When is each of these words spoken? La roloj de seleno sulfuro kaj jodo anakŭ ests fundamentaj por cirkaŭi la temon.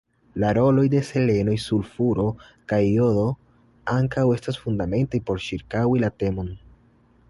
La 0.43 0.47
roloj 0.57 0.85
de 0.93 1.01
seleno 1.09 1.53
sulfuro 1.65 2.25
kaj 2.73 2.81
jodo 2.87 3.29
anakŭ 3.99 4.27
ests 4.39 4.63
fundamentaj 4.67 5.25
por 5.31 5.49
cirkaŭi 5.49 6.05
la 6.07 6.17
temon. 6.23 6.57